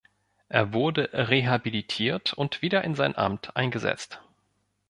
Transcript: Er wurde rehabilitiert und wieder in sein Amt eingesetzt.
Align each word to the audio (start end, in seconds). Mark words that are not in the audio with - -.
Er 0.49 0.73
wurde 0.73 1.11
rehabilitiert 1.13 2.33
und 2.33 2.63
wieder 2.63 2.83
in 2.83 2.95
sein 2.95 3.15
Amt 3.15 3.55
eingesetzt. 3.55 4.19